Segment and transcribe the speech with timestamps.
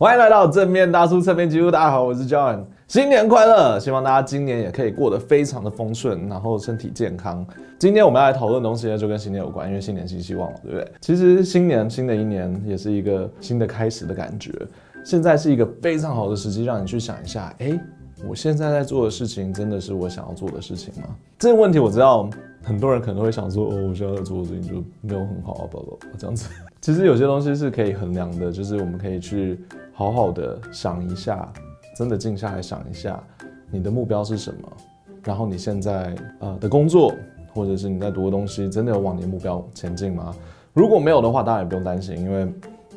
[0.00, 3.78] 欢迎来到正面大叔侧面记录，大家好，我是 John，新年快乐！
[3.78, 7.46] 希望大家今年也可以过得非常的丰顺，然后身体健康。
[7.78, 10.90] 今天我们要来讨论的东西呢，就跟新年有关，因为新年新希望嘛，对不对？
[11.02, 14.50] 其实新年新的一年也是一个新的开始的感觉，
[15.04, 17.78] 现在是一个非常好的时机，让你去想一下，哎，
[18.26, 21.10] 我现在在做的事情，真的是我想要做的事情吗？
[21.38, 22.26] 这个问题我知道
[22.62, 26.48] 很多人可能会想说，哦，我现在做的事情就没有很好啊，宝宝，这样子。
[26.80, 29.58] 其实有些东西是可以衡量的，就是我们可以去。
[29.92, 31.52] 好好的想一下，
[31.94, 33.22] 真的静下来想一下，
[33.70, 34.72] 你的目标是什么？
[35.22, 37.12] 然后你现在呃的工作，
[37.52, 40.34] 或者是你在读的东西，真的有往你的目标前进吗？
[40.72, 42.50] 如果没有的话，当然也不用担心，因为。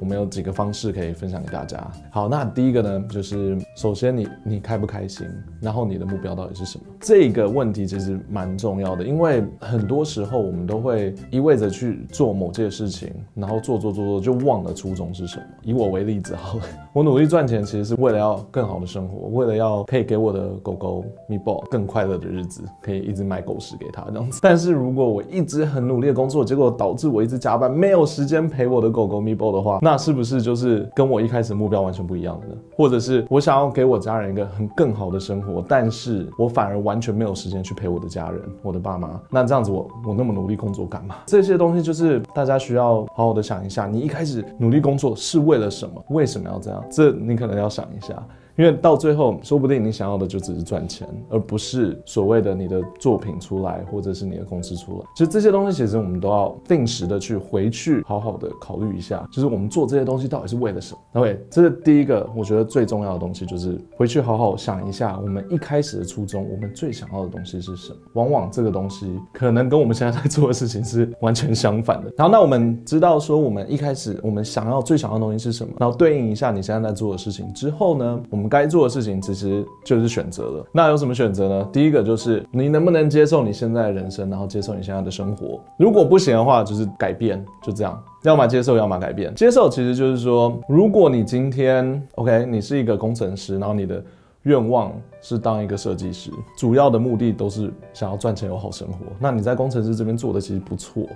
[0.00, 1.78] 我们有几个方式可以分享给大家。
[2.10, 5.26] 好，那第一个呢，就是首先你你开不开心，
[5.60, 6.84] 然后你的目标到底是什么？
[6.98, 15.42] 这个问题其实蛮重要的，因为很多时候我们都会一味着去做某件事情，然后做做做做就忘了初衷是什么。
[15.62, 16.62] 以我为例子，好了，
[16.94, 24.40] 我努力赚钱其实是为了要更好的生活，为了要可以给我的狗狗咪宝更快乐的日子，可以一直买狗食给它这样子。
[24.42, 32.54] 但是如果我一直很努力的工作，结果导致我一直加班，没有时间陪我的狗狗咪宝的话，那那是不是就是跟我一开始目标完全不一样的呢？
[32.76, 39.20] 或者是我想要给我家人一个很更好的生活，但是我反而完全没有时间去陪我的家人，我的爸妈。
[39.28, 41.16] 那这样子我我那么努力工作干嘛？
[41.26, 46.00] 这些东西就是大家需要好好的想一下，你一开始努力工作是为了什么？
[46.10, 46.84] 为什么要这样？
[46.88, 48.14] 这你可能要想一下。
[48.60, 55.06] 因为到最后，说不定你想要的就只是赚钱，而不是所谓的你的作品出来，或者是你的公司出来。
[55.16, 67.98] 其实这些东西，其实我们都要定时的去回去，好好的考虑一下，就是我们做这些东西到底是为了什么？OK，这是第一个，我觉得最重要的东西，就是回去好好想一下，我们一开始的初衷，我们最想要的东西是什么？
[68.12, 72.12] 往往这个东西可能跟我们现在在做的事情是完全相反的。
[72.14, 75.72] 然后，那我们知道说，我们一开始我们想要最想要的东西是什么？
[75.78, 78.49] 然后对应一下你现在在做的事情之后呢，我们。
[78.50, 80.66] 该做的事情其实就是选择了。
[80.72, 81.68] 那有什么选择呢？
[81.72, 85.58] 第一个就是你能不能接受你现在的人生，然后接受你现在的生活。
[85.78, 88.02] 如果不行的话，就是改变，就这样。
[88.24, 89.34] 要么接受，要么改变。
[89.34, 94.04] 接受其实就是说，如果你今天 OK，你是一个工程师，然后你的
[94.42, 98.96] 愿望是当一个设计师，主要的目的都是想要赚钱有好生活。
[99.18, 101.06] 那你在工程师这边做的其实不错，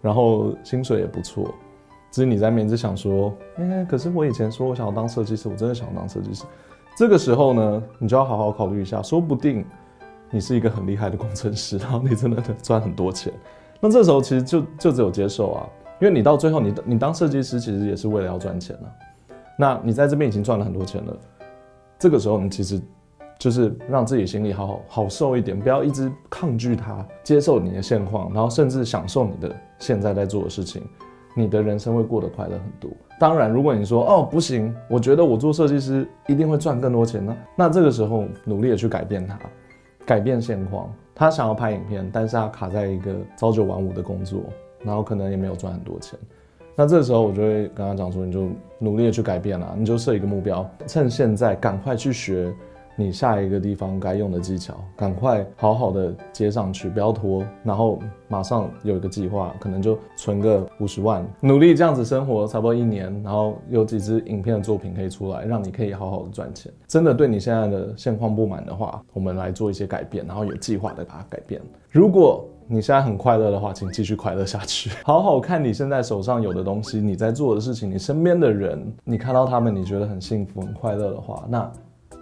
[0.00, 1.52] 然后薪水也不错。
[2.10, 6.42] 只是你在面子想说，哎，可是我以前说我想要当设计师，我真的想要当设计师。
[6.98, 9.64] 这个时候呢，你就要好好考虑一下，说不定
[10.32, 13.32] 你是一个很厉害的工程师，然后你真的能赚很多钱。
[13.78, 15.68] 那这时候其实就就只有接受啊，
[16.00, 18.90] 因为你到最后你你当设计师其实也是为了要赚钱啊。
[19.56, 21.16] 那你在这边已经赚了很多钱了，
[22.00, 22.82] 这个时候你其实
[23.38, 30.82] 就是让自己心里好好好受一点，不要一直抗拒它，接受你的现况，然后甚至享受你的现在在做的事情。
[31.36, 32.90] 你的人生会过得快乐很多。
[33.18, 39.38] 当然，如果你说哦不行，我觉得我做设计师一定会赚更多钱呢，那这个时候努力的去改变它，
[40.06, 40.88] 改变现况。
[41.14, 44.40] 他想要拍影片，但是他卡在一个朝九晚五的工作，
[44.84, 46.16] 然后可能也没有赚很多钱。
[46.76, 48.48] 那这个时候我就会跟他讲说，你就
[48.78, 52.54] 努力的去改变了，你就设一个目标，趁现在赶快去学。
[53.00, 66.72] 你下一个地方该用的技巧，赶快好好的接上去，不要拖，然后马上有一个计划，可能就存个五十万，努力这样子生活差不多一年，然后有几支影片的作品可以出来，让你可以好好的赚钱。
[66.88, 71.62] 真的对你现在的现况不满的话，我们来做一些改变，然后有计划的把它改变。
[71.92, 81.70] 如果你现在很快乐的话，请继续快乐下去， 好好看你现在手上有的东西，你在做的事情，你身边的人，你看到他们，你觉得很幸福、很快乐的话，那。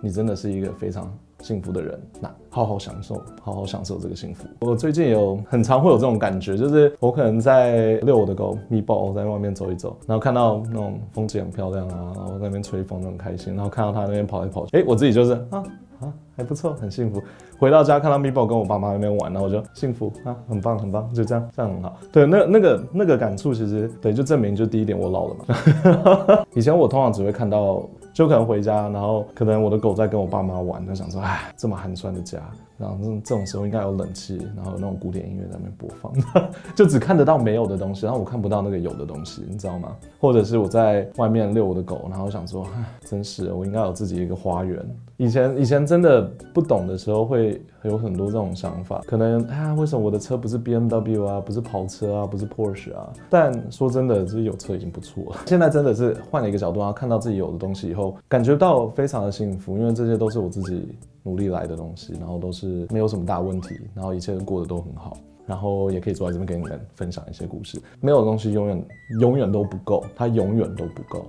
[0.00, 4.46] 你真的是一个非常幸福的人，那好好享受，好好享受这个幸福。
[4.60, 15.62] 我最近有很常会有这种感觉，就是我可能在遛我的狗 Meatball，在外面走一走，然后看到那种风景很漂亮啊，然后在那边吹风就很开心，然后看到它那边跑来跑去，哎，我自己就是啊
[16.00, 17.22] 啊还不错，很幸福。
[17.58, 21.96] 回到家看到咪宝跟我爸妈那边玩，然后我就幸福啊，很棒很棒，就这样这样很好。
[22.12, 26.44] 对，那那个那个感触其实对，就证明就第一点我老了嘛。
[26.54, 27.88] 以前我通常只会看到。
[28.16, 32.38] 就可能回家，然后可能我的狗在跟我爸妈玩，就想说，哎，这么寒酸的家，
[32.78, 36.10] 然后这种时候应该有冷气，然后有那种古典音乐在那边播放，
[36.74, 39.94] 就只看得到没有的东西，然后我看不到那个有的东西，你知道吗？
[40.18, 44.82] 或者是我在外面遛我的狗，然后想说，哎，真是我应该有自己一个花园。
[45.18, 46.22] 以前以前真的
[46.54, 53.12] 不懂的时候，会有很多这种想法，可能啊，为什么我的车不是 BMW 啊，不是跑车啊，不是 Porsche 啊？
[53.28, 55.36] 但说真的，就是有车已经不错了。
[55.46, 65.16] 现在真的是换了一个角度，然后看到自己有的东西以后，感觉到非常的幸福，因为这些都是我自己努力来的东西，然后都是没有什么大问题，然后一切都过得都很好，
[65.46, 67.80] 然后也可以坐在这边给你们分享一些故事。
[68.00, 68.84] 没有的东西永远
[69.20, 71.24] 永远都不够，它永远都不够。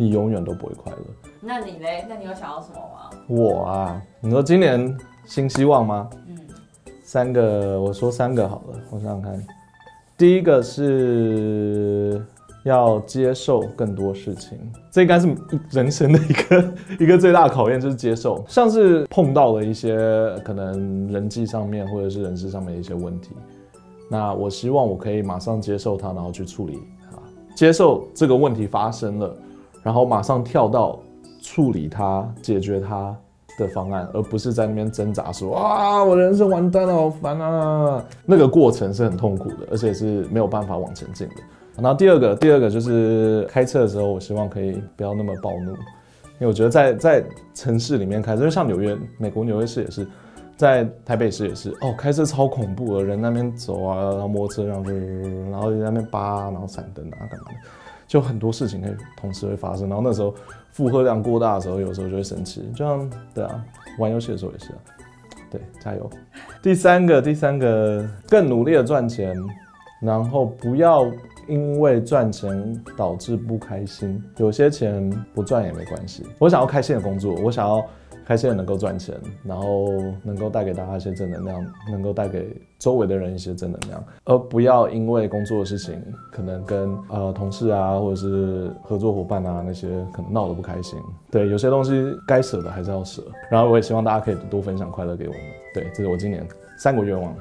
[0.00, 0.98] 你永远都不会快乐。
[1.40, 2.06] 那你嘞？
[2.08, 3.10] 那你有想要什么吗？
[3.26, 4.96] 我啊，你说今年
[5.26, 6.08] 新希望吗？
[6.28, 6.38] 嗯，
[7.02, 9.44] 三个，我说三个好了，我想想看。
[10.16, 12.24] 第一个是
[12.64, 14.58] 要接受更多事情，
[14.90, 15.34] 这应该是
[15.70, 16.74] 人生的一个
[17.04, 18.44] 一个最大考验，就是接受。
[18.48, 19.96] 像是碰到了一些
[20.44, 23.30] 可能人际上面或者是人事上面的一些问题，
[24.10, 26.78] 那我希望我可以马上接受它，然后去处理
[27.12, 27.16] 啊，
[27.54, 29.36] 接受这个问题发生了，
[29.82, 30.98] 然后马上跳到
[31.42, 33.16] 处理它、解决它。
[33.58, 38.04] 的方案，而不是在那边挣扎说啊，我人生完蛋了，好烦啊！
[38.24, 41.34] 那个过程是很痛苦的，而且是没有办法往前进的。
[41.80, 50.06] 然后第二个，第二个就是开车的时候，我希望可以不要那么暴怒，因为我觉得在在城市里面开车，就像纽约、美国纽约市也是，
[50.56, 54.90] 在台北市也是，哦，开车超恐怖的，人那边走啊，然后摩托车然后，
[55.50, 57.54] 然后在那边扒，然后闪灯啊，干嘛的，
[58.06, 59.88] 就很多事情可以同时会发生。
[59.88, 60.34] 然后那时候。
[60.70, 63.64] 负荷量过大的时候，有时候就会生气，就像对啊，
[63.98, 64.78] 玩游戏的时候也是啊，
[65.50, 66.08] 对，加油。
[66.62, 69.34] 第三个，第三个，更努力的赚钱，
[70.00, 71.10] 然后不要
[71.48, 74.22] 因为赚钱导致不开心。
[74.36, 76.24] 有些钱不赚也没关系。
[76.38, 77.84] 我想要开心的工作，我想要。
[78.24, 79.88] 开心的能够赚钱，然后
[80.22, 85.98] 能够带给大家一些正能量，能够带给周围的人一些正能量，而不要因为工作的事情，
[86.30, 90.98] 可能跟呃同事啊，或者是合作伙伴啊那些可能闹得不开心。
[91.30, 91.90] 对，有些东西
[92.26, 93.22] 该舍的还是要舍。
[93.50, 95.40] 然后我也希望大家可以多分享快乐给我们。
[95.72, 96.46] 对，这是我今年
[96.76, 97.34] 三个愿望。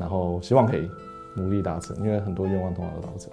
[0.00, 0.88] 然后希望可以
[1.34, 3.30] 努力达成，因为很多愿望通常都达成。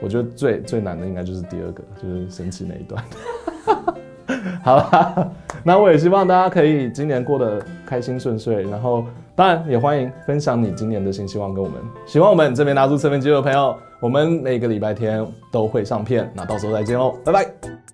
[0.00, 3.02] 我觉得最最难的应该就是第二个，就是生气那一段。
[4.62, 5.30] 好啦，
[5.64, 9.04] 那我也希望大家可以今年过得开心顺遂，然后
[9.34, 11.78] 当然也欢迎分享你今年的新希望跟我们。
[12.06, 17.87] 喜欢我们这边拿出侧面肌肉的朋友，我们每个礼拜天都会上片，那到时候再见喽，拜拜。